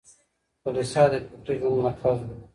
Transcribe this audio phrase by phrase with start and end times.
[0.63, 2.29] کليسا د فکري ژوند مرکز و.